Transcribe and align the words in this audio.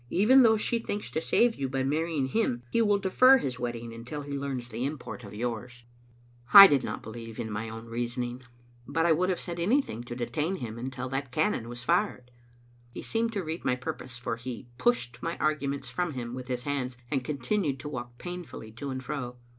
Even 0.09 0.41
though 0.41 0.57
she 0.57 0.79
thinks 0.79 1.11
to 1.11 1.21
save 1.21 1.53
you 1.53 1.69
by 1.69 1.83
marrying 1.83 2.25
him, 2.25 2.63
he 2.71 2.81
will 2.81 2.97
defer 2.97 3.37
his 3.37 3.59
wedding 3.59 3.93
until 3.93 4.23
he 4.23 4.31
learns 4.33 4.67
the 4.67 4.83
import 4.83 5.23
of 5.23 5.31
yours." 5.31 5.83
Digitized 5.83 5.83
by 5.83 5.83
VjOOQ 5.83 5.87
IC 5.93 6.03
%H 6.03 6.09
ubc 6.09 6.25
Xtttle 6.25 6.41
Ainteter* 6.61 6.63
I 6.63 6.67
did 6.67 6.83
not 6.83 7.03
believe 7.03 7.39
in 7.39 7.51
my 7.51 7.69
own 7.69 7.85
reasoning, 7.85 8.43
bat! 8.87 9.15
would 9.17 9.29
have 9.29 9.39
said 9.39 9.59
anything 9.59 10.03
to 10.05 10.15
detain 10.15 10.55
him 10.55 10.79
until 10.79 11.07
that 11.09 11.31
cannon 11.31 11.69
was 11.69 11.83
fired. 11.83 12.31
He 12.91 13.03
seemed 13.03 13.31
to 13.33 13.43
read 13.43 13.63
my 13.63 13.75
purpose, 13.75 14.17
for 14.17 14.37
he 14.37 14.65
pushed 14.79 15.21
my 15.21 15.37
arguments 15.37 15.91
from 15.91 16.13
him 16.13 16.33
with 16.33 16.47
his 16.47 16.63
hands, 16.63 16.97
and 17.11 17.23
continued 17.23 17.79
to 17.81 17.89
walk 17.89 18.17
painfully 18.17 18.71
to 18.71 18.89
and 18.89 19.03
fro. 19.03 19.35